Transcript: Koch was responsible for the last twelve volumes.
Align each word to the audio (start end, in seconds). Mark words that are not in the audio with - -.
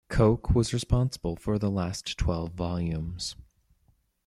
Koch 0.09 0.49
was 0.55 0.73
responsible 0.73 1.35
for 1.35 1.59
the 1.59 1.69
last 1.69 2.17
twelve 2.17 2.53
volumes. 2.53 3.35